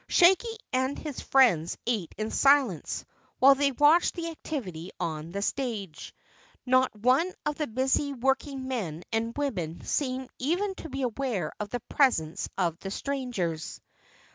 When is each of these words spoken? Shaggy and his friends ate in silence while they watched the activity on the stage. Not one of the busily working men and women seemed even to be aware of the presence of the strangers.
Shaggy 0.09 0.57
and 0.73 0.97
his 0.97 1.19
friends 1.21 1.77
ate 1.85 2.15
in 2.17 2.31
silence 2.31 3.05
while 3.37 3.53
they 3.53 3.71
watched 3.71 4.15
the 4.15 4.31
activity 4.31 4.89
on 4.99 5.31
the 5.31 5.43
stage. 5.43 6.15
Not 6.65 6.95
one 6.95 7.31
of 7.45 7.53
the 7.57 7.67
busily 7.67 8.11
working 8.11 8.67
men 8.67 9.03
and 9.13 9.37
women 9.37 9.85
seemed 9.85 10.31
even 10.39 10.73
to 10.81 10.89
be 10.89 11.03
aware 11.03 11.53
of 11.59 11.69
the 11.69 11.81
presence 11.81 12.49
of 12.57 12.79
the 12.79 12.89
strangers. 12.89 13.79